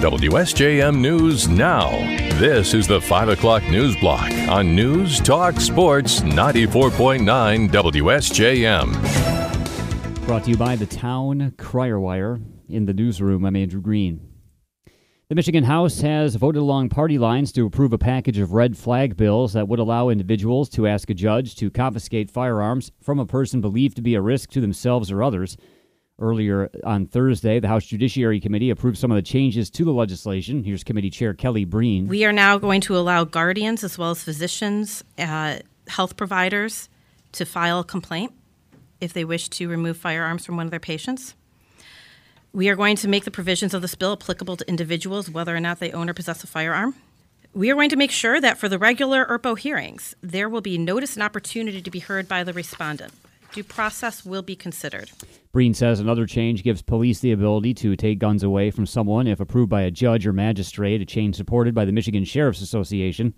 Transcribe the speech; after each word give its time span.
WSJM 0.00 0.98
News 0.98 1.46
Now. 1.46 1.90
This 2.38 2.72
is 2.72 2.88
the 2.88 3.02
5 3.02 3.28
o'clock 3.28 3.62
news 3.64 3.94
block 3.96 4.32
on 4.48 4.74
News 4.74 5.20
Talk 5.20 5.60
Sports 5.60 6.22
94.9 6.22 7.68
WSJM. 7.68 8.94
Brought 10.24 10.44
to 10.44 10.50
you 10.52 10.56
by 10.56 10.74
the 10.76 10.86
Town 10.86 11.52
Crier 11.58 12.00
Wire. 12.00 12.40
In 12.66 12.86
the 12.86 12.94
newsroom, 12.94 13.44
I'm 13.44 13.56
Andrew 13.56 13.82
Green. 13.82 14.26
The 15.28 15.34
Michigan 15.34 15.64
House 15.64 16.00
has 16.00 16.34
voted 16.34 16.62
along 16.62 16.88
party 16.88 17.18
lines 17.18 17.52
to 17.52 17.66
approve 17.66 17.92
a 17.92 17.98
package 17.98 18.38
of 18.38 18.54
red 18.54 18.78
flag 18.78 19.18
bills 19.18 19.52
that 19.52 19.68
would 19.68 19.80
allow 19.80 20.08
individuals 20.08 20.70
to 20.70 20.86
ask 20.86 21.10
a 21.10 21.14
judge 21.14 21.56
to 21.56 21.70
confiscate 21.70 22.30
firearms 22.30 22.90
from 23.02 23.18
a 23.18 23.26
person 23.26 23.60
believed 23.60 23.96
to 23.96 24.02
be 24.02 24.14
a 24.14 24.22
risk 24.22 24.48
to 24.52 24.62
themselves 24.62 25.12
or 25.12 25.22
others. 25.22 25.58
Earlier 26.20 26.70
on 26.84 27.06
Thursday, 27.06 27.60
the 27.60 27.68
House 27.68 27.86
Judiciary 27.86 28.40
Committee 28.40 28.68
approved 28.68 28.98
some 28.98 29.10
of 29.10 29.16
the 29.16 29.22
changes 29.22 29.70
to 29.70 29.84
the 29.84 29.92
legislation. 29.92 30.62
Here's 30.62 30.84
Committee 30.84 31.08
Chair 31.08 31.32
Kelly 31.32 31.64
Breen. 31.64 32.08
We 32.08 32.26
are 32.26 32.32
now 32.32 32.58
going 32.58 32.82
to 32.82 32.96
allow 32.98 33.24
guardians 33.24 33.82
as 33.82 33.96
well 33.96 34.10
as 34.10 34.22
physicians, 34.22 35.02
uh, 35.18 35.60
health 35.88 36.18
providers 36.18 36.90
to 37.32 37.46
file 37.46 37.80
a 37.80 37.84
complaint 37.84 38.34
if 39.00 39.14
they 39.14 39.24
wish 39.24 39.48
to 39.48 39.68
remove 39.68 39.96
firearms 39.96 40.44
from 40.44 40.58
one 40.58 40.66
of 40.66 40.70
their 40.70 40.78
patients. 40.78 41.34
We 42.52 42.68
are 42.68 42.76
going 42.76 42.96
to 42.96 43.08
make 43.08 43.24
the 43.24 43.30
provisions 43.30 43.72
of 43.72 43.80
this 43.80 43.94
bill 43.94 44.12
applicable 44.12 44.58
to 44.58 44.68
individuals 44.68 45.30
whether 45.30 45.56
or 45.56 45.60
not 45.60 45.80
they 45.80 45.92
own 45.92 46.10
or 46.10 46.14
possess 46.14 46.44
a 46.44 46.46
firearm. 46.46 46.96
We 47.54 47.70
are 47.70 47.74
going 47.74 47.90
to 47.90 47.96
make 47.96 48.10
sure 48.10 48.42
that 48.42 48.58
for 48.58 48.68
the 48.68 48.78
regular 48.78 49.24
ERPO 49.24 49.58
hearings, 49.58 50.14
there 50.20 50.50
will 50.50 50.60
be 50.60 50.76
notice 50.76 51.14
and 51.14 51.22
opportunity 51.22 51.80
to 51.80 51.90
be 51.90 52.00
heard 52.00 52.28
by 52.28 52.44
the 52.44 52.52
respondent 52.52 53.14
due 53.52 53.64
process 53.64 54.24
will 54.24 54.42
be 54.42 54.56
considered. 54.56 55.10
Breen 55.52 55.74
says 55.74 56.00
another 56.00 56.26
change 56.26 56.62
gives 56.62 56.82
police 56.82 57.20
the 57.20 57.32
ability 57.32 57.74
to 57.74 57.96
take 57.96 58.18
guns 58.18 58.42
away 58.42 58.70
from 58.70 58.86
someone 58.86 59.26
if 59.26 59.40
approved 59.40 59.70
by 59.70 59.82
a 59.82 59.90
judge 59.90 60.26
or 60.26 60.32
magistrate, 60.32 61.00
a 61.00 61.04
change 61.04 61.36
supported 61.36 61.74
by 61.74 61.84
the 61.84 61.92
Michigan 61.92 62.24
Sheriff's 62.24 62.60
Association. 62.60 63.34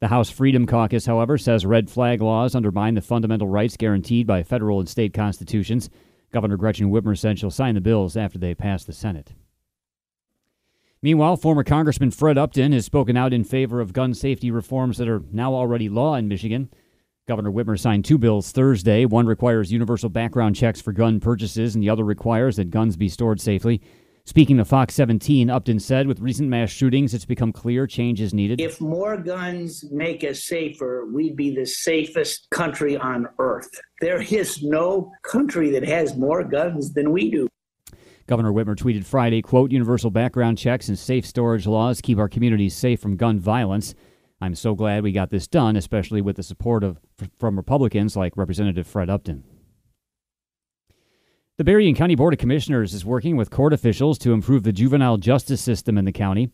The 0.00 0.08
House 0.08 0.30
Freedom 0.30 0.66
Caucus, 0.66 1.06
however, 1.06 1.38
says 1.38 1.64
red 1.64 1.88
flag 1.88 2.20
laws 2.20 2.54
undermine 2.54 2.94
the 2.94 3.00
fundamental 3.00 3.48
rights 3.48 3.76
guaranteed 3.76 4.26
by 4.26 4.42
federal 4.42 4.80
and 4.80 4.88
state 4.88 5.14
constitutions. 5.14 5.88
Governor 6.32 6.56
Gretchen 6.56 6.90
Whitmer 6.90 7.16
said 7.16 7.38
she'll 7.38 7.50
sign 7.50 7.74
the 7.74 7.80
bills 7.80 8.16
after 8.16 8.38
they 8.38 8.54
pass 8.54 8.84
the 8.84 8.92
Senate. 8.92 9.32
Meanwhile, 11.00 11.36
former 11.36 11.64
Congressman 11.64 12.10
Fred 12.10 12.38
Upton 12.38 12.72
has 12.72 12.86
spoken 12.86 13.16
out 13.16 13.32
in 13.32 13.44
favor 13.44 13.80
of 13.80 13.92
gun 13.92 14.14
safety 14.14 14.50
reforms 14.50 14.96
that 14.98 15.08
are 15.08 15.22
now 15.30 15.54
already 15.54 15.88
law 15.88 16.14
in 16.14 16.28
Michigan. 16.28 16.70
Governor 17.26 17.52
Whitmer 17.52 17.80
signed 17.80 18.04
two 18.04 18.18
bills 18.18 18.52
Thursday. 18.52 19.06
One 19.06 19.24
requires 19.26 19.72
universal 19.72 20.10
background 20.10 20.56
checks 20.56 20.82
for 20.82 20.92
gun 20.92 21.20
purchases, 21.20 21.74
and 21.74 21.82
the 21.82 21.88
other 21.88 22.04
requires 22.04 22.56
that 22.56 22.68
guns 22.68 22.98
be 22.98 23.08
stored 23.08 23.40
safely. 23.40 23.80
Speaking 24.26 24.58
to 24.58 24.64
Fox 24.66 24.92
17, 24.94 25.48
Upton 25.48 25.80
said, 25.80 26.06
with 26.06 26.20
recent 26.20 26.50
mass 26.50 26.68
shootings, 26.68 27.14
it's 27.14 27.24
become 27.24 27.50
clear 27.50 27.86
change 27.86 28.20
is 28.20 28.34
needed. 28.34 28.60
If 28.60 28.78
more 28.78 29.16
guns 29.16 29.86
make 29.90 30.22
us 30.22 30.44
safer, 30.44 31.06
we'd 31.10 31.34
be 31.34 31.54
the 31.54 31.64
safest 31.64 32.46
country 32.50 32.98
on 32.98 33.26
earth. 33.38 33.70
There 34.02 34.20
is 34.20 34.62
no 34.62 35.10
country 35.22 35.70
that 35.70 35.86
has 35.86 36.16
more 36.16 36.44
guns 36.44 36.92
than 36.92 37.10
we 37.10 37.30
do. 37.30 37.48
Governor 38.26 38.52
Whitmer 38.52 38.76
tweeted 38.76 39.04
Friday, 39.04 39.40
quote, 39.40 39.72
universal 39.72 40.10
background 40.10 40.58
checks 40.58 40.88
and 40.88 40.98
safe 40.98 41.24
storage 41.24 41.66
laws 41.66 42.02
keep 42.02 42.18
our 42.18 42.28
communities 42.28 42.74
safe 42.74 43.00
from 43.00 43.16
gun 43.16 43.38
violence. 43.40 43.94
I'm 44.44 44.54
so 44.54 44.74
glad 44.74 45.02
we 45.02 45.10
got 45.10 45.30
this 45.30 45.46
done, 45.48 45.74
especially 45.74 46.20
with 46.20 46.36
the 46.36 46.42
support 46.42 46.84
of 46.84 47.00
from 47.38 47.56
Republicans 47.56 48.14
like 48.14 48.36
Representative 48.36 48.86
Fred 48.86 49.08
Upton. 49.08 49.42
The 51.56 51.64
Berrien 51.64 51.94
County 51.94 52.14
Board 52.14 52.34
of 52.34 52.40
Commissioners 52.40 52.92
is 52.92 53.06
working 53.06 53.38
with 53.38 53.48
court 53.48 53.72
officials 53.72 54.18
to 54.18 54.34
improve 54.34 54.62
the 54.62 54.72
juvenile 54.72 55.16
justice 55.16 55.62
system 55.62 55.96
in 55.96 56.04
the 56.04 56.12
county. 56.12 56.50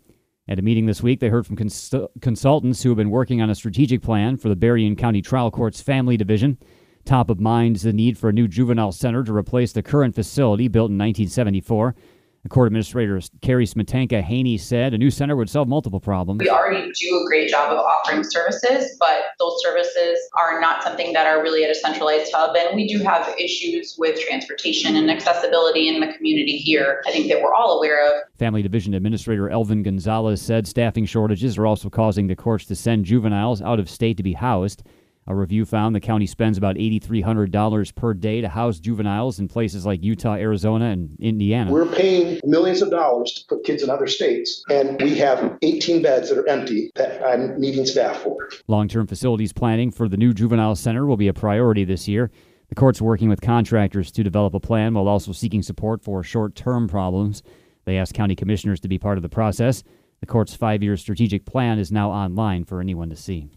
At 0.47 0.61
a 0.61 0.63
meeting 0.63 0.87
this 0.87 1.03
week, 1.03 1.19
they 1.19 1.31
heard 1.31 1.49
from 1.49 1.57
cons- 1.57 1.93
consultants 2.21 2.85
who 2.85 2.91
have 2.91 2.97
been 2.97 3.11
working 3.11 3.43
on 3.43 3.51
a 3.51 3.57
strategic 3.57 4.03
plan 4.03 4.37
for 4.37 4.49
the 4.49 4.57
Berrien 4.57 4.95
County 4.95 5.21
Trial 5.21 5.51
Court's 5.51 5.81
Family 5.81 6.17
Division. 6.17 6.59
Top 7.05 7.29
of 7.29 7.41
mind 7.41 7.75
is 7.75 7.83
the 7.83 7.93
need 7.93 8.17
for 8.17 8.29
a 8.29 8.33
new 8.33 8.47
juvenile 8.47 8.93
center 8.93 9.25
to 9.25 9.35
replace 9.35 9.73
the 9.73 9.83
current 9.83 10.15
facility 10.15 10.69
built 10.69 10.91
in 10.91 10.99
1974. 10.99 11.97
The 12.43 12.49
court 12.49 12.69
administrator 12.69 13.21
Carrie 13.43 13.67
Smietanka 13.67 14.23
Haney 14.23 14.57
said 14.57 14.95
a 14.95 14.99
new 14.99 15.11
center 15.11 15.37
would 15.37 15.51
solve 15.51 15.69
multiple 15.69 16.01
problems. 16.01 16.41
We 16.41 16.49
already 16.49 16.91
do 16.91 17.21
a 17.23 17.27
great 17.27 17.51
job 17.51 17.71
of 17.71 17.79
offering 17.79 18.25
services, 18.25 18.97
but 18.99 19.25
those 19.39 19.61
services 19.63 20.19
are 20.39 20.59
not 20.59 20.83
something 20.83 21.13
that 21.13 21.27
are 21.27 21.43
really 21.43 21.65
at 21.65 21.71
a 21.71 21.75
centralized 21.75 22.33
hub. 22.33 22.57
And 22.57 22.75
we 22.75 22.89
do 22.89 23.05
have 23.05 23.35
issues 23.39 23.95
with 23.99 24.19
transportation 24.27 24.97
and 24.97 25.11
accessibility 25.11 25.89
in 25.89 26.01
the 26.01 26.15
community 26.15 26.57
here, 26.57 27.03
I 27.07 27.11
think 27.11 27.29
that 27.29 27.43
we're 27.43 27.55
all 27.55 27.77
aware 27.77 28.07
of. 28.07 28.23
Family 28.39 28.63
Division 28.63 28.95
Administrator 28.95 29.51
Elvin 29.51 29.83
Gonzalez 29.83 30.41
said 30.41 30.67
staffing 30.67 31.05
shortages 31.05 31.59
are 31.59 31.67
also 31.67 31.91
causing 31.91 32.27
the 32.27 32.37
courts 32.37 32.65
to 32.67 32.75
send 32.75 33.05
juveniles 33.05 33.61
out 33.61 33.79
of 33.79 33.91
state 33.91 34.17
to 34.17 34.23
be 34.23 34.33
housed. 34.33 34.83
A 35.31 35.33
review 35.33 35.65
found 35.65 35.95
the 35.95 36.01
county 36.01 36.27
spends 36.27 36.59
about 36.59 36.75
$8,300 36.75 37.95
per 37.95 38.15
day 38.15 38.41
to 38.41 38.49
house 38.49 38.81
juveniles 38.81 39.39
in 39.39 39.47
places 39.47 39.87
like 39.87 40.03
Utah, 40.03 40.35
Arizona, 40.35 40.87
and 40.87 41.17
Indiana. 41.21 41.71
We're 41.71 41.87
paying 41.87 42.41
millions 42.43 42.83
of 42.83 42.91
dollars 42.91 43.35
to 43.35 43.45
put 43.47 43.63
kids 43.63 43.85
in 43.85 43.91
other 43.91 44.09
states, 44.09 44.65
and 44.71 45.01
we 45.01 45.15
have 45.19 45.57
18 45.63 46.03
beds 46.03 46.31
that 46.31 46.39
are 46.39 46.49
empty 46.49 46.91
that 46.97 47.25
I'm 47.25 47.61
needing 47.61 47.87
staff 47.87 48.17
for. 48.17 48.49
Long 48.67 48.89
term 48.89 49.07
facilities 49.07 49.53
planning 49.53 49.93
for 49.93 50.09
the 50.09 50.17
new 50.17 50.35
juvenile 50.35 50.75
center 50.75 51.07
will 51.07 51.17
be 51.17 51.29
a 51.29 51.33
priority 51.33 51.85
this 51.85 52.09
year. 52.09 52.33
The 52.69 52.75
court's 52.75 53.01
working 53.01 53.29
with 53.29 53.41
contractors 53.41 54.11
to 54.11 54.25
develop 54.25 54.55
a 54.55 54.61
plan 54.61 54.95
while 54.95 55.07
also 55.07 55.31
seeking 55.31 55.63
support 55.63 56.03
for 56.03 56.25
short 56.25 56.57
term 56.57 56.89
problems. 56.89 57.45
They 57.85 57.99
asked 57.99 58.15
county 58.15 58.35
commissioners 58.35 58.81
to 58.81 58.89
be 58.89 58.99
part 58.99 59.17
of 59.17 59.23
the 59.23 59.29
process. 59.29 59.85
The 60.19 60.27
court's 60.27 60.57
five 60.57 60.83
year 60.83 60.97
strategic 60.97 61.45
plan 61.47 61.79
is 61.79 61.93
now 61.93 62.11
online 62.11 62.65
for 62.65 62.81
anyone 62.81 63.11
to 63.11 63.17
see. 63.17 63.49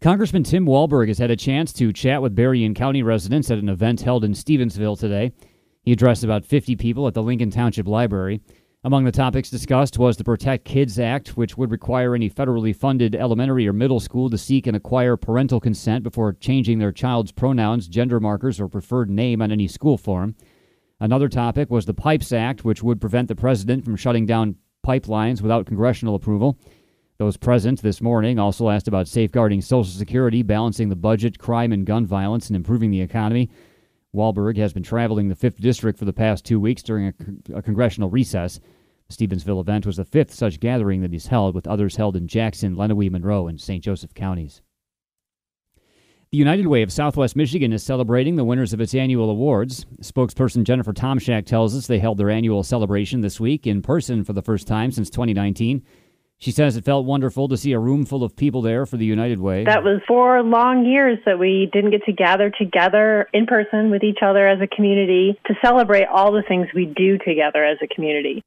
Congressman 0.00 0.44
Tim 0.44 0.64
Walberg 0.64 1.08
has 1.08 1.18
had 1.18 1.32
a 1.32 1.36
chance 1.36 1.72
to 1.72 1.92
chat 1.92 2.22
with 2.22 2.36
Berrien 2.36 2.72
County 2.72 3.02
residents 3.02 3.50
at 3.50 3.58
an 3.58 3.68
event 3.68 4.02
held 4.02 4.22
in 4.22 4.32
Stevensville 4.32 4.96
today. 4.96 5.32
He 5.82 5.90
addressed 5.90 6.22
about 6.22 6.44
50 6.44 6.76
people 6.76 7.08
at 7.08 7.14
the 7.14 7.22
Lincoln 7.22 7.50
Township 7.50 7.88
Library. 7.88 8.40
Among 8.84 9.04
the 9.04 9.10
topics 9.10 9.50
discussed 9.50 9.98
was 9.98 10.16
the 10.16 10.22
Protect 10.22 10.64
Kids 10.64 11.00
Act, 11.00 11.36
which 11.36 11.58
would 11.58 11.72
require 11.72 12.14
any 12.14 12.30
federally 12.30 12.74
funded 12.74 13.16
elementary 13.16 13.66
or 13.66 13.72
middle 13.72 13.98
school 13.98 14.30
to 14.30 14.38
seek 14.38 14.68
and 14.68 14.76
acquire 14.76 15.16
parental 15.16 15.58
consent 15.58 16.04
before 16.04 16.32
changing 16.34 16.78
their 16.78 16.92
child's 16.92 17.32
pronouns, 17.32 17.88
gender 17.88 18.20
markers, 18.20 18.60
or 18.60 18.68
preferred 18.68 19.10
name 19.10 19.42
on 19.42 19.50
any 19.50 19.66
school 19.66 19.98
form. 19.98 20.36
Another 21.00 21.28
topic 21.28 21.70
was 21.70 21.86
the 21.86 21.94
Pipes 21.94 22.30
Act, 22.30 22.64
which 22.64 22.84
would 22.84 23.00
prevent 23.00 23.26
the 23.26 23.34
president 23.34 23.84
from 23.84 23.96
shutting 23.96 24.26
down 24.26 24.54
pipelines 24.86 25.42
without 25.42 25.66
congressional 25.66 26.14
approval. 26.14 26.56
Those 27.18 27.36
present 27.36 27.82
this 27.82 28.00
morning 28.00 28.38
also 28.38 28.68
asked 28.68 28.86
about 28.86 29.08
safeguarding 29.08 29.60
Social 29.60 29.90
Security, 29.90 30.44
balancing 30.44 30.88
the 30.88 30.94
budget, 30.94 31.36
crime 31.36 31.72
and 31.72 31.84
gun 31.84 32.06
violence, 32.06 32.46
and 32.46 32.54
improving 32.54 32.92
the 32.92 33.00
economy. 33.00 33.50
Walberg 34.14 34.56
has 34.56 34.72
been 34.72 34.84
traveling 34.84 35.28
the 35.28 35.34
5th 35.34 35.60
District 35.60 35.98
for 35.98 36.04
the 36.04 36.12
past 36.12 36.44
two 36.44 36.60
weeks 36.60 36.80
during 36.80 37.08
a, 37.08 37.56
a 37.56 37.62
congressional 37.62 38.08
recess. 38.08 38.60
The 39.08 39.14
Stevensville 39.14 39.60
event 39.60 39.84
was 39.84 39.96
the 39.96 40.04
fifth 40.04 40.32
such 40.32 40.60
gathering 40.60 41.00
that 41.00 41.12
he's 41.12 41.26
held, 41.26 41.56
with 41.56 41.66
others 41.66 41.96
held 41.96 42.14
in 42.14 42.28
Jackson, 42.28 42.76
Lenawee, 42.76 43.10
Monroe, 43.10 43.48
and 43.48 43.60
St. 43.60 43.82
Joseph 43.82 44.14
counties. 44.14 44.62
The 46.30 46.38
United 46.38 46.68
Way 46.68 46.82
of 46.82 46.92
Southwest 46.92 47.34
Michigan 47.34 47.72
is 47.72 47.82
celebrating 47.82 48.36
the 48.36 48.44
winners 48.44 48.72
of 48.72 48.80
its 48.80 48.94
annual 48.94 49.28
awards. 49.28 49.86
Spokesperson 50.02 50.62
Jennifer 50.62 50.92
Tomshak 50.92 51.46
tells 51.46 51.74
us 51.74 51.88
they 51.88 51.98
held 51.98 52.18
their 52.18 52.30
annual 52.30 52.62
celebration 52.62 53.22
this 53.22 53.40
week 53.40 53.66
in 53.66 53.82
person 53.82 54.22
for 54.22 54.34
the 54.34 54.42
first 54.42 54.68
time 54.68 54.92
since 54.92 55.10
2019. 55.10 55.82
She 56.40 56.52
says 56.52 56.76
it 56.76 56.84
felt 56.84 57.04
wonderful 57.04 57.48
to 57.48 57.56
see 57.56 57.72
a 57.72 57.80
room 57.80 58.06
full 58.06 58.22
of 58.22 58.36
people 58.36 58.62
there 58.62 58.86
for 58.86 58.96
the 58.96 59.04
United 59.04 59.40
Way. 59.40 59.64
That 59.64 59.82
was 59.82 60.00
four 60.06 60.40
long 60.44 60.86
years 60.86 61.18
that 61.26 61.36
we 61.36 61.68
didn't 61.72 61.90
get 61.90 62.04
to 62.04 62.12
gather 62.12 62.48
together 62.48 63.28
in 63.32 63.46
person 63.46 63.90
with 63.90 64.04
each 64.04 64.18
other 64.22 64.46
as 64.46 64.60
a 64.60 64.68
community 64.68 65.36
to 65.46 65.54
celebrate 65.64 66.06
all 66.06 66.30
the 66.30 66.44
things 66.46 66.68
we 66.72 66.86
do 66.86 67.18
together 67.18 67.64
as 67.64 67.78
a 67.82 67.88
community. 67.92 68.44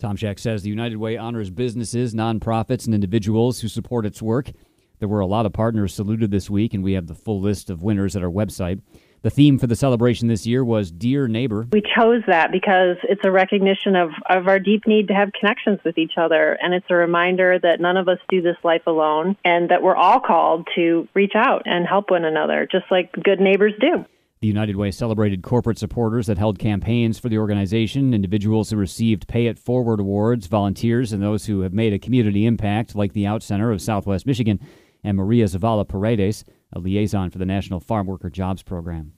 Tomshak 0.00 0.40
says 0.40 0.64
the 0.64 0.70
United 0.70 0.96
Way 0.96 1.16
honors 1.16 1.50
businesses, 1.50 2.14
nonprofits, 2.14 2.84
and 2.84 2.94
individuals 2.94 3.60
who 3.60 3.68
support 3.68 4.04
its 4.04 4.20
work. 4.20 4.50
There 4.98 5.08
were 5.08 5.20
a 5.20 5.26
lot 5.26 5.46
of 5.46 5.52
partners 5.52 5.94
saluted 5.94 6.32
this 6.32 6.50
week, 6.50 6.74
and 6.74 6.82
we 6.82 6.94
have 6.94 7.06
the 7.06 7.14
full 7.14 7.40
list 7.40 7.70
of 7.70 7.84
winners 7.84 8.16
at 8.16 8.24
our 8.24 8.30
website. 8.30 8.80
The 9.24 9.30
theme 9.30 9.58
for 9.58 9.66
the 9.66 9.74
celebration 9.74 10.28
this 10.28 10.46
year 10.46 10.62
was 10.62 10.90
Dear 10.90 11.28
Neighbor. 11.28 11.66
We 11.72 11.80
chose 11.80 12.20
that 12.26 12.52
because 12.52 12.98
it's 13.04 13.22
a 13.24 13.30
recognition 13.30 13.96
of, 13.96 14.10
of 14.28 14.48
our 14.48 14.58
deep 14.58 14.86
need 14.86 15.08
to 15.08 15.14
have 15.14 15.30
connections 15.32 15.78
with 15.82 15.96
each 15.96 16.12
other. 16.18 16.58
And 16.60 16.74
it's 16.74 16.84
a 16.90 16.94
reminder 16.94 17.58
that 17.62 17.80
none 17.80 17.96
of 17.96 18.06
us 18.06 18.18
do 18.28 18.42
this 18.42 18.58
life 18.62 18.82
alone 18.86 19.38
and 19.42 19.70
that 19.70 19.82
we're 19.82 19.96
all 19.96 20.20
called 20.20 20.68
to 20.74 21.08
reach 21.14 21.32
out 21.34 21.62
and 21.64 21.86
help 21.86 22.10
one 22.10 22.26
another, 22.26 22.68
just 22.70 22.84
like 22.90 23.12
good 23.12 23.40
neighbors 23.40 23.72
do. 23.80 24.04
The 24.42 24.48
United 24.48 24.76
Way 24.76 24.90
celebrated 24.90 25.42
corporate 25.42 25.78
supporters 25.78 26.26
that 26.26 26.36
held 26.36 26.58
campaigns 26.58 27.18
for 27.18 27.30
the 27.30 27.38
organization, 27.38 28.12
individuals 28.12 28.68
who 28.68 28.76
received 28.76 29.26
Pay 29.26 29.46
It 29.46 29.58
Forward 29.58 30.00
awards, 30.00 30.48
volunteers, 30.48 31.14
and 31.14 31.22
those 31.22 31.46
who 31.46 31.60
have 31.60 31.72
made 31.72 31.94
a 31.94 31.98
community 31.98 32.44
impact, 32.44 32.94
like 32.94 33.14
the 33.14 33.26
Out 33.26 33.42
Center 33.42 33.72
of 33.72 33.80
Southwest 33.80 34.26
Michigan 34.26 34.60
and 35.04 35.16
Maria 35.16 35.44
Zavala 35.44 35.86
Paredes, 35.86 36.44
a 36.72 36.80
liaison 36.80 37.30
for 37.30 37.38
the 37.38 37.46
National 37.46 37.78
Farm 37.78 38.06
Worker 38.06 38.30
Jobs 38.30 38.62
Program. 38.62 39.12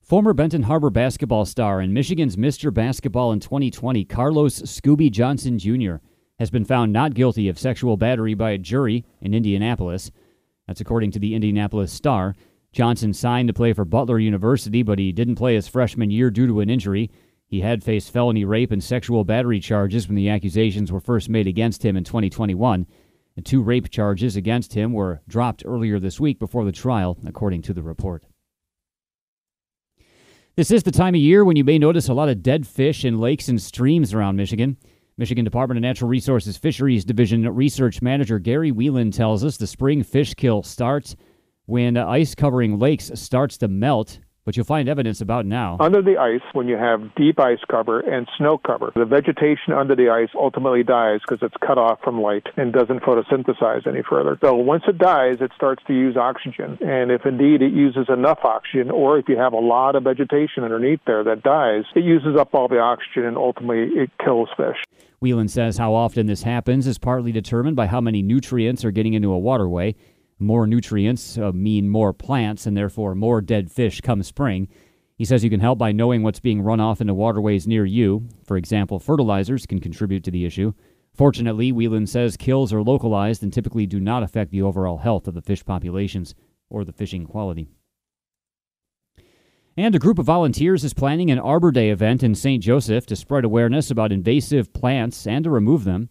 Former 0.00 0.32
Benton 0.34 0.64
Harbor 0.64 0.90
basketball 0.90 1.44
star 1.44 1.80
and 1.80 1.94
Michigan's 1.94 2.36
Mr. 2.36 2.72
Basketball 2.72 3.32
in 3.32 3.40
2020, 3.40 4.04
Carlos 4.04 4.60
Scooby 4.62 5.10
Johnson 5.10 5.58
Jr., 5.58 5.96
has 6.38 6.50
been 6.50 6.64
found 6.64 6.92
not 6.92 7.14
guilty 7.14 7.48
of 7.48 7.58
sexual 7.58 7.96
battery 7.96 8.34
by 8.34 8.50
a 8.50 8.58
jury 8.58 9.04
in 9.20 9.32
Indianapolis. 9.32 10.10
That's 10.66 10.80
according 10.80 11.12
to 11.12 11.18
the 11.18 11.34
Indianapolis 11.34 11.92
Star. 11.92 12.34
Johnson 12.72 13.14
signed 13.14 13.48
to 13.48 13.54
play 13.54 13.72
for 13.72 13.84
Butler 13.84 14.18
University, 14.18 14.82
but 14.82 14.98
he 14.98 15.12
didn't 15.12 15.36
play 15.36 15.54
his 15.54 15.68
freshman 15.68 16.10
year 16.10 16.30
due 16.30 16.48
to 16.48 16.60
an 16.60 16.68
injury. 16.68 17.10
He 17.46 17.60
had 17.60 17.84
faced 17.84 18.10
felony 18.10 18.44
rape 18.44 18.72
and 18.72 18.82
sexual 18.82 19.24
battery 19.24 19.60
charges 19.60 20.08
when 20.08 20.16
the 20.16 20.28
accusations 20.28 20.90
were 20.90 21.00
first 21.00 21.28
made 21.28 21.46
against 21.46 21.84
him 21.84 21.96
in 21.96 22.04
2021. 22.04 22.86
The 23.36 23.42
two 23.42 23.62
rape 23.62 23.90
charges 23.90 24.36
against 24.36 24.74
him 24.74 24.92
were 24.92 25.20
dropped 25.26 25.64
earlier 25.66 25.98
this 25.98 26.20
week 26.20 26.38
before 26.38 26.64
the 26.64 26.72
trial, 26.72 27.18
according 27.26 27.62
to 27.62 27.74
the 27.74 27.82
report. 27.82 28.24
This 30.56 30.70
is 30.70 30.84
the 30.84 30.92
time 30.92 31.16
of 31.16 31.20
year 31.20 31.44
when 31.44 31.56
you 31.56 31.64
may 31.64 31.78
notice 31.78 32.08
a 32.08 32.14
lot 32.14 32.28
of 32.28 32.42
dead 32.42 32.64
fish 32.64 33.04
in 33.04 33.18
lakes 33.18 33.48
and 33.48 33.60
streams 33.60 34.14
around 34.14 34.36
Michigan. 34.36 34.76
Michigan 35.16 35.44
Department 35.44 35.78
of 35.78 35.82
Natural 35.82 36.08
Resources 36.08 36.56
Fisheries 36.56 37.04
Division 37.04 37.48
Research 37.48 38.00
Manager 38.00 38.38
Gary 38.38 38.70
Whelan 38.70 39.10
tells 39.10 39.44
us 39.44 39.56
the 39.56 39.66
spring 39.66 40.04
fish 40.04 40.34
kill 40.34 40.62
starts 40.62 41.16
when 41.66 41.96
ice 41.96 42.34
covering 42.34 42.78
lakes 42.78 43.10
starts 43.14 43.56
to 43.58 43.68
melt, 43.68 44.20
but 44.44 44.56
you'll 44.56 44.64
find 44.64 44.88
evidence 44.88 45.20
about 45.20 45.46
now. 45.46 45.76
Under 45.80 46.02
the 46.02 46.18
ice, 46.18 46.42
when 46.52 46.68
you 46.68 46.76
have 46.76 47.14
deep 47.14 47.40
ice 47.40 47.58
cover 47.70 48.00
and 48.00 48.28
snow 48.36 48.58
cover, 48.58 48.92
the 48.94 49.04
vegetation 49.04 49.72
under 49.72 49.96
the 49.96 50.10
ice 50.10 50.28
ultimately 50.34 50.82
dies 50.82 51.20
because 51.26 51.42
it's 51.42 51.56
cut 51.66 51.78
off 51.78 51.98
from 52.02 52.20
light 52.20 52.46
and 52.56 52.72
doesn't 52.72 53.00
photosynthesize 53.00 53.86
any 53.86 54.02
further. 54.08 54.38
So 54.42 54.54
once 54.54 54.84
it 54.86 54.98
dies, 54.98 55.36
it 55.40 55.52
starts 55.56 55.82
to 55.86 55.94
use 55.94 56.16
oxygen. 56.16 56.78
And 56.80 57.10
if 57.10 57.24
indeed 57.24 57.62
it 57.62 57.72
uses 57.72 58.06
enough 58.08 58.40
oxygen, 58.44 58.90
or 58.90 59.18
if 59.18 59.28
you 59.28 59.36
have 59.38 59.52
a 59.52 59.58
lot 59.58 59.96
of 59.96 60.04
vegetation 60.04 60.64
underneath 60.64 61.00
there 61.06 61.24
that 61.24 61.42
dies, 61.42 61.84
it 61.94 62.04
uses 62.04 62.36
up 62.38 62.54
all 62.54 62.68
the 62.68 62.78
oxygen 62.78 63.24
and 63.24 63.36
ultimately 63.36 64.00
it 64.00 64.10
kills 64.22 64.48
fish. 64.56 64.76
Whelan 65.20 65.48
says 65.48 65.78
how 65.78 65.94
often 65.94 66.26
this 66.26 66.42
happens 66.42 66.86
is 66.86 66.98
partly 66.98 67.32
determined 67.32 67.76
by 67.76 67.86
how 67.86 68.00
many 68.00 68.20
nutrients 68.20 68.84
are 68.84 68.90
getting 68.90 69.14
into 69.14 69.32
a 69.32 69.38
waterway. 69.38 69.94
More 70.38 70.66
nutrients 70.66 71.38
uh, 71.38 71.52
mean 71.52 71.88
more 71.88 72.12
plants 72.12 72.66
and 72.66 72.76
therefore 72.76 73.14
more 73.14 73.40
dead 73.40 73.70
fish 73.70 74.00
come 74.00 74.22
spring. 74.22 74.68
He 75.16 75.24
says 75.24 75.44
you 75.44 75.50
can 75.50 75.60
help 75.60 75.78
by 75.78 75.92
knowing 75.92 76.22
what's 76.22 76.40
being 76.40 76.60
run 76.60 76.80
off 76.80 77.00
into 77.00 77.14
waterways 77.14 77.66
near 77.66 77.84
you. 77.84 78.28
For 78.44 78.56
example, 78.56 78.98
fertilizers 78.98 79.66
can 79.66 79.80
contribute 79.80 80.24
to 80.24 80.30
the 80.30 80.44
issue. 80.44 80.74
Fortunately, 81.14 81.70
Whelan 81.70 82.08
says 82.08 82.36
kills 82.36 82.72
are 82.72 82.82
localized 82.82 83.42
and 83.42 83.52
typically 83.52 83.86
do 83.86 84.00
not 84.00 84.24
affect 84.24 84.50
the 84.50 84.62
overall 84.62 84.98
health 84.98 85.28
of 85.28 85.34
the 85.34 85.42
fish 85.42 85.64
populations 85.64 86.34
or 86.68 86.84
the 86.84 86.92
fishing 86.92 87.24
quality. 87.24 87.68
And 89.76 89.94
a 89.94 90.00
group 90.00 90.18
of 90.18 90.26
volunteers 90.26 90.84
is 90.84 90.94
planning 90.94 91.30
an 91.30 91.38
Arbor 91.38 91.72
Day 91.72 91.90
event 91.90 92.22
in 92.22 92.34
St. 92.34 92.62
Joseph 92.62 93.06
to 93.06 93.16
spread 93.16 93.44
awareness 93.44 93.90
about 93.90 94.12
invasive 94.12 94.72
plants 94.72 95.26
and 95.26 95.44
to 95.44 95.50
remove 95.50 95.84
them. 95.84 96.10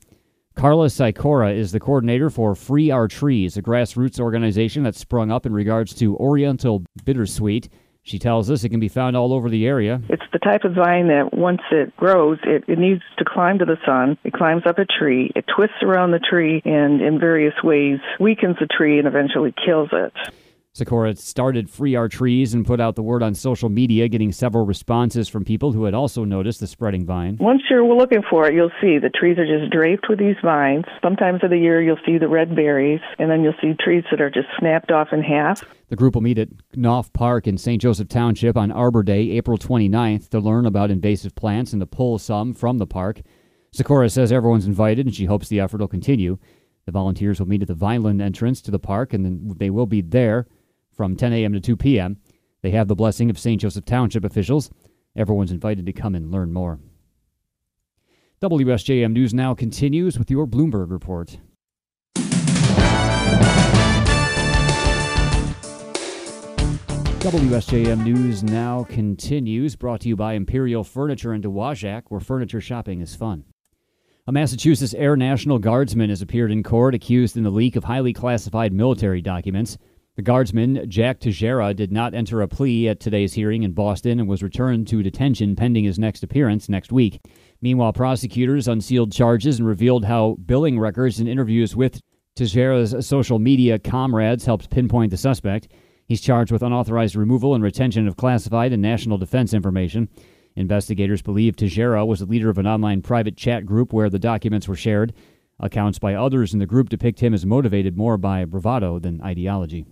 Carla 0.55 0.89
Sikora 0.89 1.51
is 1.51 1.71
the 1.71 1.79
coordinator 1.79 2.29
for 2.29 2.53
Free 2.55 2.91
Our 2.91 3.07
Trees, 3.07 3.57
a 3.57 3.61
grassroots 3.61 4.19
organization 4.19 4.83
that 4.83 4.95
sprung 4.95 5.31
up 5.31 5.45
in 5.45 5.53
regards 5.53 5.93
to 5.95 6.15
Oriental 6.17 6.83
bittersweet. 7.03 7.69
She 8.03 8.19
tells 8.19 8.51
us 8.51 8.63
it 8.63 8.69
can 8.69 8.79
be 8.79 8.87
found 8.87 9.17
all 9.17 9.33
over 9.33 9.49
the 9.49 9.65
area. 9.65 10.01
It's 10.09 10.23
the 10.31 10.39
type 10.39 10.63
of 10.63 10.73
vine 10.73 11.07
that 11.07 11.33
once 11.33 11.61
it 11.71 11.95
grows, 11.97 12.37
it, 12.43 12.65
it 12.67 12.77
needs 12.77 13.01
to 13.17 13.25
climb 13.25 13.59
to 13.59 13.65
the 13.65 13.77
sun. 13.85 14.17
It 14.23 14.33
climbs 14.33 14.63
up 14.65 14.77
a 14.77 14.85
tree, 14.85 15.31
it 15.35 15.45
twists 15.53 15.81
around 15.81 16.11
the 16.11 16.19
tree, 16.19 16.61
and 16.65 17.01
in 17.01 17.19
various 17.19 17.55
ways 17.63 17.99
weakens 18.19 18.57
the 18.59 18.67
tree 18.67 18.99
and 18.99 19.07
eventually 19.07 19.53
kills 19.65 19.89
it. 19.91 20.13
Sikora 20.75 21.15
started 21.15 21.69
Free 21.69 21.93
Our 21.93 22.09
Trees 22.09 22.55
and 22.55 22.65
put 22.65 22.81
out 22.81 22.95
the 22.95 23.03
word 23.03 23.21
on 23.21 23.35
social 23.35 23.69
media, 23.69 24.07
getting 24.07 24.31
several 24.31 24.65
responses 24.65 25.29
from 25.29 25.45
people 25.45 25.71
who 25.71 25.83
had 25.83 25.93
also 25.93 26.23
noticed 26.23 26.61
the 26.61 26.65
spreading 26.65 27.05
vine. 27.05 27.37
Once 27.39 27.61
you're 27.69 27.85
looking 27.85 28.23
for 28.27 28.47
it, 28.47 28.55
you'll 28.55 28.71
see 28.81 28.97
the 28.97 29.11
trees 29.11 29.37
are 29.37 29.45
just 29.45 29.71
draped 29.71 30.09
with 30.09 30.17
these 30.17 30.35
vines. 30.43 30.85
Sometimes 30.99 31.43
of 31.43 31.51
the 31.51 31.59
year, 31.59 31.79
you'll 31.79 31.99
see 32.03 32.17
the 32.17 32.27
red 32.27 32.55
berries, 32.55 33.01
and 33.19 33.29
then 33.29 33.43
you'll 33.43 33.53
see 33.61 33.75
trees 33.79 34.03
that 34.09 34.19
are 34.19 34.31
just 34.31 34.47
snapped 34.57 34.89
off 34.89 35.09
in 35.11 35.21
half. 35.21 35.63
The 35.89 35.95
group 35.95 36.15
will 36.15 36.23
meet 36.23 36.39
at 36.39 36.49
Knopf 36.75 37.13
Park 37.13 37.45
in 37.45 37.59
St. 37.59 37.79
Joseph 37.79 38.07
Township 38.07 38.57
on 38.57 38.71
Arbor 38.71 39.03
Day, 39.03 39.29
April 39.29 39.59
29th, 39.59 40.29
to 40.29 40.39
learn 40.39 40.65
about 40.65 40.89
invasive 40.89 41.35
plants 41.35 41.71
and 41.73 41.81
to 41.83 41.85
pull 41.85 42.17
some 42.17 42.51
from 42.51 42.79
the 42.79 42.87
park. 42.87 43.21
Sikora 43.73 44.09
says 44.09 44.31
everyone's 44.31 44.65
invited, 44.65 45.05
and 45.05 45.13
she 45.13 45.25
hopes 45.25 45.49
the 45.49 45.59
effort 45.59 45.81
will 45.81 45.87
continue. 45.87 46.39
The 46.87 46.91
volunteers 46.91 47.39
will 47.39 47.47
meet 47.47 47.61
at 47.61 47.67
the 47.67 47.75
Vineland 47.75 48.23
entrance 48.23 48.59
to 48.63 48.71
the 48.71 48.79
park, 48.79 49.13
and 49.13 49.23
then 49.23 49.53
they 49.57 49.69
will 49.69 49.85
be 49.85 50.01
there 50.01 50.47
from 50.95 51.15
10 51.15 51.33
a.m. 51.33 51.53
to 51.53 51.59
2 51.59 51.75
p.m. 51.75 52.17
They 52.61 52.71
have 52.71 52.87
the 52.87 52.95
blessing 52.95 53.29
of 53.29 53.39
St. 53.39 53.59
Joseph 53.59 53.85
Township 53.85 54.23
officials. 54.23 54.69
Everyone's 55.15 55.51
invited 55.51 55.85
to 55.85 55.93
come 55.93 56.15
and 56.15 56.31
learn 56.31 56.53
more. 56.53 56.79
WSJM 58.41 59.11
News 59.11 59.33
now 59.33 59.53
continues 59.53 60.17
with 60.19 60.29
your 60.29 60.45
Bloomberg 60.45 60.91
report. 60.91 61.37
WSJM 67.23 68.03
News 68.03 68.43
now 68.43 68.83
continues, 68.83 69.77
brought 69.77 70.01
to 70.01 70.09
you 70.09 70.15
by 70.17 70.33
Imperial 70.33 70.83
Furniture 70.83 71.33
in 71.33 71.41
Dowagiac, 71.41 72.03
where 72.09 72.19
furniture 72.19 72.59
shopping 72.59 72.99
is 72.99 73.15
fun. 73.15 73.45
A 74.27 74.33
Massachusetts 74.33 74.93
Air 74.93 75.15
National 75.15 75.57
Guardsman 75.57 76.09
has 76.09 76.21
appeared 76.21 76.51
in 76.51 76.63
court 76.63 76.93
accused 76.93 77.37
in 77.37 77.43
the 77.43 77.49
leak 77.49 77.77
of 77.77 77.85
highly 77.85 78.11
classified 78.11 78.73
military 78.73 79.21
documents. 79.21 79.77
The 80.15 80.21
guardsman, 80.21 80.87
Jack 80.91 81.19
Teixeira, 81.19 81.73
did 81.73 81.91
not 81.91 82.13
enter 82.13 82.43
a 82.43 82.47
plea 82.47 82.87
at 82.87 82.99
today's 82.99 83.33
hearing 83.33 83.63
in 83.63 83.71
Boston 83.71 84.19
and 84.19 84.29
was 84.29 84.43
returned 84.43 84.87
to 84.89 85.01
detention 85.01 85.55
pending 85.55 85.85
his 85.85 85.97
next 85.97 86.21
appearance 86.21 86.69
next 86.69 86.91
week. 86.91 87.19
Meanwhile, 87.63 87.93
prosecutors 87.93 88.67
unsealed 88.67 89.11
charges 89.11 89.57
and 89.57 89.67
revealed 89.67 90.05
how 90.05 90.37
billing 90.45 90.77
records 90.77 91.19
and 91.19 91.27
interviews 91.27 91.75
with 91.75 91.99
Teixeira's 92.35 93.07
social 93.07 93.39
media 93.39 93.79
comrades 93.79 94.45
helped 94.45 94.69
pinpoint 94.69 95.09
the 95.09 95.17
suspect. 95.17 95.69
He's 96.05 96.21
charged 96.21 96.51
with 96.51 96.61
unauthorized 96.61 97.15
removal 97.15 97.55
and 97.55 97.63
retention 97.63 98.07
of 98.07 98.15
classified 98.15 98.71
and 98.71 98.83
national 98.83 99.17
defense 99.17 99.51
information. 99.51 100.09
Investigators 100.55 101.23
believe 101.23 101.55
Teixeira 101.55 102.05
was 102.05 102.19
the 102.19 102.27
leader 102.27 102.51
of 102.51 102.59
an 102.59 102.67
online 102.67 103.01
private 103.01 103.35
chat 103.35 103.65
group 103.65 103.91
where 103.91 104.11
the 104.11 104.19
documents 104.19 104.67
were 104.67 104.75
shared. 104.75 105.11
Accounts 105.59 105.97
by 105.97 106.13
others 106.13 106.53
in 106.53 106.59
the 106.59 106.67
group 106.67 106.89
depict 106.89 107.19
him 107.19 107.33
as 107.33 107.47
motivated 107.47 107.97
more 107.97 108.19
by 108.19 108.45
bravado 108.45 108.99
than 108.99 109.19
ideology. 109.19 109.87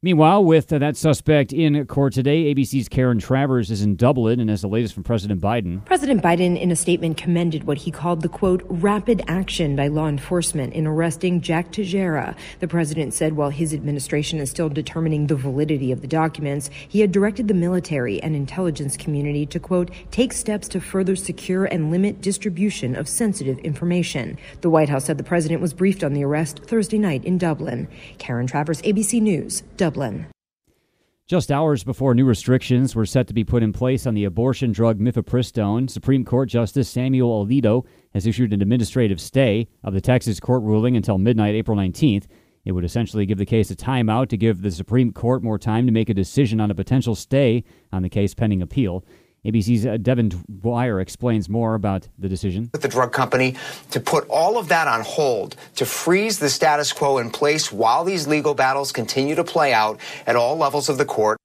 Meanwhile, 0.00 0.44
with 0.44 0.68
that 0.68 0.96
suspect 0.96 1.52
in 1.52 1.84
court 1.86 2.12
today, 2.12 2.54
ABC's 2.54 2.88
Karen 2.88 3.18
Travers 3.18 3.68
is 3.68 3.82
in 3.82 3.96
Dublin 3.96 4.38
and 4.38 4.48
has 4.48 4.60
the 4.60 4.68
latest 4.68 4.94
from 4.94 5.02
President 5.02 5.40
Biden. 5.40 5.84
President 5.86 6.22
Biden, 6.22 6.56
in 6.56 6.70
a 6.70 6.76
statement, 6.76 7.16
commended 7.16 7.64
what 7.64 7.78
he 7.78 7.90
called 7.90 8.22
the 8.22 8.28
quote, 8.28 8.62
rapid 8.68 9.24
action 9.26 9.74
by 9.74 9.88
law 9.88 10.06
enforcement 10.06 10.72
in 10.72 10.86
arresting 10.86 11.40
Jack 11.40 11.72
Teixeira. 11.72 12.36
The 12.60 12.68
president 12.68 13.12
said 13.12 13.32
while 13.32 13.50
his 13.50 13.74
administration 13.74 14.38
is 14.38 14.50
still 14.50 14.68
determining 14.68 15.26
the 15.26 15.34
validity 15.34 15.90
of 15.90 16.00
the 16.00 16.06
documents, 16.06 16.70
he 16.86 17.00
had 17.00 17.10
directed 17.10 17.48
the 17.48 17.54
military 17.54 18.22
and 18.22 18.36
intelligence 18.36 18.96
community 18.96 19.46
to 19.46 19.58
quote, 19.58 19.90
take 20.12 20.32
steps 20.32 20.68
to 20.68 20.80
further 20.80 21.16
secure 21.16 21.64
and 21.64 21.90
limit 21.90 22.20
distribution 22.20 22.94
of 22.94 23.08
sensitive 23.08 23.58
information. 23.58 24.38
The 24.60 24.70
White 24.70 24.90
House 24.90 25.06
said 25.06 25.18
the 25.18 25.24
president 25.24 25.60
was 25.60 25.74
briefed 25.74 26.04
on 26.04 26.12
the 26.12 26.22
arrest 26.22 26.60
Thursday 26.60 26.98
night 26.98 27.24
in 27.24 27.36
Dublin. 27.36 27.88
Karen 28.18 28.46
Travers, 28.46 28.80
ABC 28.82 29.20
News, 29.20 29.62
Dublin. 29.76 29.87
Dublin. 29.88 30.26
Just 31.26 31.50
hours 31.50 31.82
before 31.82 32.14
new 32.14 32.26
restrictions 32.26 32.94
were 32.94 33.06
set 33.06 33.26
to 33.26 33.32
be 33.32 33.42
put 33.42 33.62
in 33.62 33.72
place 33.72 34.06
on 34.06 34.12
the 34.12 34.24
abortion 34.24 34.70
drug 34.70 34.98
mifepristone, 34.98 35.88
Supreme 35.88 36.26
Court 36.26 36.50
Justice 36.50 36.90
Samuel 36.90 37.46
Alito 37.46 37.86
has 38.12 38.26
issued 38.26 38.52
an 38.52 38.60
administrative 38.60 39.18
stay 39.18 39.66
of 39.82 39.94
the 39.94 40.02
Texas 40.02 40.40
court 40.40 40.62
ruling 40.62 40.94
until 40.94 41.16
midnight 41.16 41.54
April 41.54 41.74
19th. 41.74 42.26
It 42.66 42.72
would 42.72 42.84
essentially 42.84 43.24
give 43.24 43.38
the 43.38 43.46
case 43.46 43.70
a 43.70 43.76
timeout 43.76 44.28
to 44.28 44.36
give 44.36 44.60
the 44.60 44.70
Supreme 44.70 45.10
Court 45.10 45.42
more 45.42 45.58
time 45.58 45.86
to 45.86 45.92
make 45.92 46.10
a 46.10 46.14
decision 46.14 46.60
on 46.60 46.70
a 46.70 46.74
potential 46.74 47.14
stay 47.14 47.64
on 47.90 48.02
the 48.02 48.10
case 48.10 48.34
pending 48.34 48.60
appeal. 48.60 49.06
ABC's 49.44 49.86
uh, 49.86 49.96
Devin 49.96 50.30
Dwyer 50.60 51.00
explains 51.00 51.48
more 51.48 51.74
about 51.74 52.08
the 52.18 52.28
decision. 52.28 52.70
With 52.72 52.82
the 52.82 52.88
drug 52.88 53.12
company 53.12 53.56
to 53.90 54.00
put 54.00 54.28
all 54.28 54.58
of 54.58 54.68
that 54.68 54.88
on 54.88 55.02
hold, 55.02 55.56
to 55.76 55.86
freeze 55.86 56.38
the 56.38 56.50
status 56.50 56.92
quo 56.92 57.18
in 57.18 57.30
place 57.30 57.72
while 57.72 58.04
these 58.04 58.26
legal 58.26 58.54
battles 58.54 58.92
continue 58.92 59.34
to 59.34 59.44
play 59.44 59.72
out 59.72 60.00
at 60.26 60.36
all 60.36 60.56
levels 60.56 60.88
of 60.88 60.98
the 60.98 61.04
court. 61.04 61.38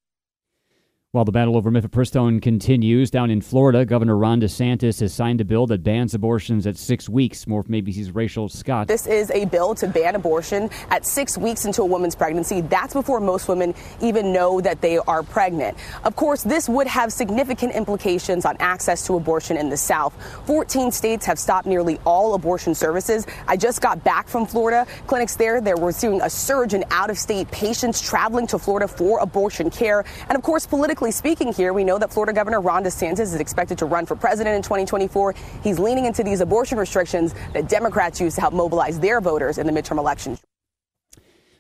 While 1.14 1.26
the 1.26 1.32
battle 1.32 1.56
over 1.56 1.70
mifepristone 1.70 2.42
continues, 2.42 3.12
down 3.12 3.30
in 3.30 3.40
Florida, 3.40 3.86
Governor 3.86 4.18
Ron 4.18 4.42
DeSantis 4.42 5.00
has 5.00 5.14
signed 5.14 5.42
a 5.42 5.46
bill 5.46 5.68
that 5.68 5.84
bans 5.84 6.16
abortions 6.16 6.66
at 6.66 6.76
six 6.76 7.08
weeks. 7.08 7.46
More 7.46 7.62
from 7.62 7.76
ABC's 7.76 8.10
Rachel 8.16 8.50
Scott. 8.50 8.88
This 8.88 9.06
is 9.06 9.30
a 9.30 9.46
bill 9.46 9.76
to 9.76 9.88
ban 9.88 10.16
abortion 10.16 10.72
at 10.90 11.06
six 11.06 11.38
weeks 11.38 11.66
into 11.66 11.84
a 11.84 11.86
woman's 11.86 12.16
pregnancy. 12.16 12.62
That's 12.62 12.96
before 12.96 13.20
most 13.20 13.48
women 13.48 13.76
even 14.02 14.34
know 14.34 14.60
that 14.62 14.82
they 14.82 14.98
are 14.98 15.22
pregnant. 15.22 15.78
Of 16.04 16.16
course, 16.16 16.42
this 16.42 16.68
would 16.68 16.88
have 16.88 17.14
significant 17.14 17.76
implications 17.76 18.44
on 18.44 18.58
access 18.60 19.06
to 19.06 19.16
abortion 19.16 19.56
in 19.56 19.70
the 19.70 19.78
South. 19.78 20.16
14 20.48 20.92
states 20.92 21.28
have 21.28 21.38
stopped 21.38 21.68
nearly 21.68 22.00
all 22.08 22.34
abortion 22.34 22.74
services. 22.74 23.28
I 23.48 23.56
just 23.56 23.82
got 23.84 24.04
back 24.04 24.28
from 24.28 24.48
Florida. 24.48 24.88
Clinics 25.06 25.36
there, 25.36 25.62
there 25.62 25.78
were 25.78 25.92
seeing 25.92 26.24
a 26.24 26.30
surge 26.32 26.74
in 26.74 26.84
out 26.90 27.12
of 27.12 27.20
state 27.20 27.52
patients 27.52 28.02
traveling 28.02 28.48
to 28.48 28.58
Florida 28.58 28.88
for 28.88 29.20
abortion 29.20 29.70
care. 29.70 30.06
And 30.28 30.36
of 30.36 30.42
course, 30.42 30.66
politically, 30.66 31.03
politically 31.04 31.36
speaking 31.36 31.54
here, 31.54 31.74
we 31.74 31.84
know 31.84 32.00
that 32.00 32.14
Florida 32.14 32.32
Governor 32.32 32.62
Ron 32.62 32.84
DeSantis 32.86 33.20
is 33.20 33.36
expected 33.36 33.78
to 33.78 33.86
run 33.86 34.06
for 34.06 34.16
president 34.16 34.56
in 34.56 34.62
2024. 34.62 35.36
He's 35.62 35.78
leaning 35.78 36.06
into 36.06 36.24
these 36.24 36.40
abortion 36.40 36.78
restrictions 36.78 37.36
that 37.52 37.68
Democrats 37.68 38.22
use 38.22 38.36
to 38.36 38.42
help 38.42 38.54
mobilize 38.54 39.02
their 39.02 39.20
voters 39.20 39.58
in 39.58 39.68
the 39.68 39.74
midterm 39.74 39.98
election. 39.98 40.38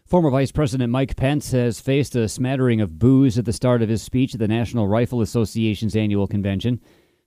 Former 0.06 0.30
Vice 0.30 0.54
President 0.54 0.92
Mike 0.92 1.18
Pence 1.18 1.52
has 1.52 1.82
faced 1.82 2.16
a 2.16 2.30
smattering 2.30 2.80
of 2.80 2.98
boos 2.98 3.38
at 3.38 3.44
the 3.44 3.52
start 3.52 3.82
of 3.82 3.90
his 3.90 4.02
speech 4.02 4.34
at 4.34 4.40
the 4.40 4.48
National 4.48 4.88
Rifle 4.88 5.20
Association's 5.20 5.96
annual 5.96 6.28
convention. 6.28 6.80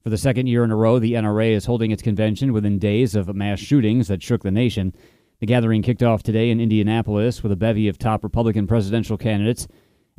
For 0.03 0.09
the 0.09 0.17
second 0.17 0.47
year 0.47 0.65
in 0.65 0.71
a 0.71 0.77
row, 0.77 0.99
the 0.99 1.15
NRA 1.15 1.51
is 1.51 1.67
holding 1.67 1.91
its 1.91 2.03
convention 2.03 2.55
within 2.55 2.79
days 2.79 3.15
of 3.15 3.35
mass 3.35 3.59
shootings 3.59 4.09
that 4.09 4.23
shook 4.23 4.43
the 4.43 4.51
nation. 4.51 4.95
The 5.41 5.47
gathering 5.47 5.83
kicked 5.83 6.03
off 6.03 6.23
today 6.23 6.49
in 6.49 6.61
Indianapolis 6.61 7.43
with 7.43 7.53
a 7.53 7.57
bevy 7.57 7.89
of 7.89 7.99
top 7.99 8.25
Republican 8.25 8.67
presidential 8.67 9.19
candidates. 9.19 9.69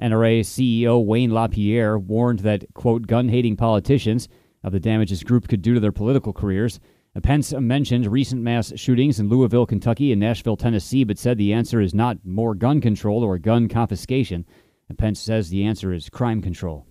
NRA 0.02 0.42
CEO 0.42 1.04
Wayne 1.04 1.32
LaPierre 1.32 1.98
warned 2.00 2.40
that, 2.40 2.66
quote, 2.74 3.08
gun 3.08 3.30
hating 3.30 3.56
politicians 3.58 4.28
of 4.64 4.72
the 4.72 4.80
damage 4.80 5.10
his 5.10 5.24
group 5.24 5.48
could 5.48 5.62
do 5.62 5.74
to 5.74 5.80
their 5.80 5.92
political 5.92 6.34
careers. 6.34 6.80
Uh, 7.16 7.20
Pence 7.20 7.54
mentioned 7.54 8.08
recent 8.08 8.42
mass 8.42 8.74
shootings 8.76 9.20
in 9.20 9.30
Louisville, 9.30 9.66
Kentucky, 9.66 10.12
and 10.12 10.20
Nashville, 10.20 10.58
Tennessee, 10.58 11.04
but 11.04 11.18
said 11.18 11.38
the 11.38 11.54
answer 11.54 11.82
is 11.82 11.94
not 11.94 12.18
more 12.26 12.56
gun 12.56 12.82
control 12.82 13.24
or 13.24 13.38
gun 13.38 13.68
confiscation. 13.68 14.46
Uh, 14.90 14.94
Pence 14.94 15.20
says 15.20 15.50
the 15.50 15.64
answer 15.64 15.94
is 15.94 16.10
crime 16.10 16.42
control. 16.42 16.87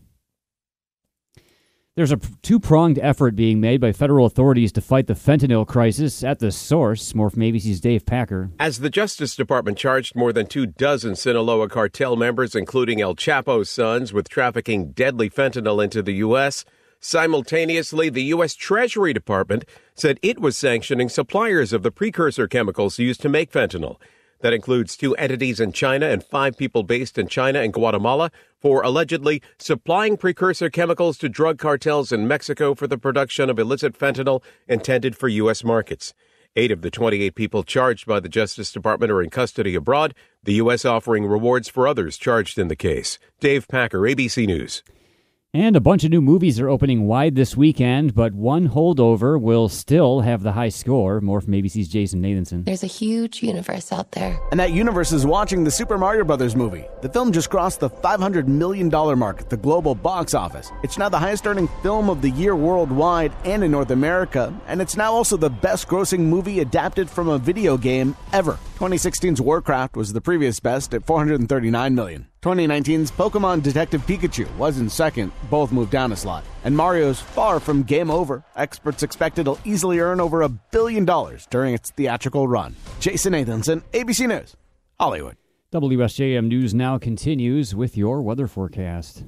There's 1.97 2.13
a 2.13 2.21
two 2.43 2.61
pronged 2.61 2.99
effort 2.99 3.35
being 3.37 3.59
made 3.59 3.81
by 3.81 3.93
federal 3.93 4.27
authorities 4.27 4.71
to 4.73 4.83
fight 4.83 5.07
the 5.07 5.15
fentanyl 5.15 5.67
crisis 5.67 6.23
at 6.23 6.41
the 6.41 6.53
source. 6.53 7.15
More 7.15 7.31
from 7.31 7.41
ABC's 7.41 7.81
Dave 7.81 8.05
Packer. 8.05 8.51
As 8.61 8.81
the 8.81 8.91
Justice 8.91 9.35
Department 9.35 9.79
charged 9.79 10.15
more 10.15 10.31
than 10.31 10.45
two 10.45 10.67
dozen 10.67 11.17
Sinaloa 11.17 11.71
cartel 11.71 12.15
members, 12.15 12.55
including 12.55 13.01
El 13.01 13.15
Chapo's 13.15 13.71
sons, 13.71 14.13
with 14.13 14.29
trafficking 14.29 14.91
deadly 14.91 15.31
fentanyl 15.31 15.83
into 15.83 16.03
the 16.03 16.13
U.S., 16.17 16.67
simultaneously, 17.01 18.11
the 18.11 18.25
U.S. 18.25 18.55
Treasury 18.55 19.15
Department 19.15 19.65
said 19.95 20.21
it 20.21 20.39
was 20.39 20.55
sanctioning 20.55 21.09
suppliers 21.09 21.73
of 21.73 21.83
the 21.83 21.91
precursor 21.91 22.47
chemicals 22.47 22.99
used 22.99 23.23
to 23.23 23.31
make 23.31 23.51
fentanyl. 23.51 23.97
That 24.41 24.53
includes 24.53 24.99
two 24.99 25.15
entities 25.17 25.61
in 25.61 25.73
China 25.73 26.07
and 26.07 26.23
five 26.23 26.59
people 26.59 26.83
based 26.83 27.17
in 27.17 27.27
China 27.27 27.61
and 27.61 27.73
Guatemala 27.73 28.31
for 28.67 28.83
allegedly 28.83 29.41
supplying 29.59 30.17
precursor 30.17 30.69
chemicals 30.69 31.17
to 31.19 31.29
drug 31.29 31.57
cartels 31.57 32.11
in 32.11 32.27
Mexico 32.27 32.75
for 32.75 32.89
the 32.89 32.99
production 32.99 33.49
of 33.49 33.61
illicit 33.61 33.97
fentanyl 33.97 34.43
intended 34.67 35.17
for 35.17 35.29
U.S. 35.29 35.63
markets. 35.63 36.13
Eight 36.57 36.73
of 36.73 36.83
the 36.83 36.91
28 36.91 37.37
people 37.37 37.63
charged 37.63 38.07
by 38.07 38.19
the 38.19 38.29
Justice 38.29 38.73
Department 38.73 39.13
are 39.13 39.23
in 39.23 39.31
custody 39.31 39.77
abroad, 39.77 40.17
the 40.43 40.55
U.S. 40.55 40.85
offering 40.85 41.27
rewards 41.27 41.69
for 41.69 41.87
others 41.87 42.19
charged 42.19 42.59
in 42.59 42.67
the 42.67 42.75
case. 42.75 43.21
Dave 43.39 43.69
Packer, 43.69 44.01
ABC 44.01 44.49
News. 44.49 44.83
And 45.57 45.75
a 45.75 45.81
bunch 45.81 46.05
of 46.05 46.11
new 46.11 46.21
movies 46.21 46.61
are 46.61 46.69
opening 46.69 47.07
wide 47.07 47.35
this 47.35 47.57
weekend, 47.57 48.15
but 48.15 48.35
one 48.35 48.69
holdover 48.69 49.41
will 49.41 49.71
still 49.71 50.21
have 50.21 50.43
the 50.43 50.53
high 50.53 50.69
score. 50.69 51.19
More 51.23 51.41
from 51.41 51.55
ABC's 51.55 51.89
Jason 51.89 52.21
Nathanson. 52.21 52.67
There's 52.67 52.83
a 52.83 52.87
huge 52.87 53.43
universe 53.43 53.91
out 53.91 54.13
there. 54.13 54.39
And 54.51 54.61
that 54.61 54.73
universe 54.73 55.13
is 55.13 55.25
watching 55.25 55.65
the 55.65 55.71
Super 55.71 55.97
Mario 55.97 56.25
Brothers 56.25 56.55
movie. 56.55 56.85
The 57.01 57.09
film 57.09 57.33
just 57.33 57.49
crossed 57.49 57.81
the 57.81 57.89
$500 57.89 58.47
million 58.47 58.91
mark 59.19 59.41
at 59.41 59.49
the 59.49 59.57
global 59.57 59.95
box 59.95 60.35
office. 60.35 60.71
It's 60.83 60.99
now 60.99 61.09
the 61.09 61.19
highest 61.19 61.47
earning 61.47 61.69
film 61.83 62.11
of 62.11 62.21
the 62.21 62.29
year 62.33 62.55
worldwide 62.55 63.33
and 63.47 63.65
in 63.65 63.71
North 63.71 63.93
America, 63.93 64.55
and 64.67 64.83
it's 64.83 64.95
now 64.95 65.11
also 65.11 65.39
the 65.39 65.49
best 65.49 65.89
grossing 65.89 66.27
movie 66.27 66.61
adapted 66.61 67.09
from 67.09 67.31
a 67.31 67.39
video 67.39 67.79
game 67.79 68.15
ever. 68.35 68.59
2016's 68.77 69.41
Warcraft 69.41 69.97
was 69.97 70.13
the 70.13 70.21
previous 70.21 70.61
best 70.61 70.93
at 70.93 71.07
439 71.07 71.95
million. 71.95 72.27
2019's 72.47 73.11
Pokemon 73.11 73.61
Detective 73.61 74.07
Pikachu 74.07 74.49
was 74.57 74.79
in 74.79 74.89
second, 74.89 75.33
both 75.51 75.73
moved 75.73 75.91
down 75.91 76.13
a 76.13 76.17
slot. 76.17 76.45
And 76.63 76.77
Mario's 76.77 77.19
far 77.21 77.59
from 77.59 77.83
game 77.83 78.09
over. 78.09 78.45
Experts 78.55 79.03
expect 79.03 79.41
it'll 79.41 79.59
easily 79.65 79.99
earn 79.99 80.21
over 80.21 80.43
a 80.43 80.49
billion 80.49 81.05
dollars 81.05 81.49
during 81.51 81.75
its 81.75 81.91
theatrical 81.91 82.47
run. 82.47 82.77
Jason 83.01 83.33
Nathanson, 83.33 83.83
ABC 83.93 84.29
News, 84.29 84.55
Hollywood. 85.01 85.35
WSJM 85.73 86.47
News 86.47 86.73
now 86.73 86.99
continues 86.99 87.75
with 87.75 87.97
your 87.97 88.23
weather 88.23 88.47
forecast. 88.47 89.25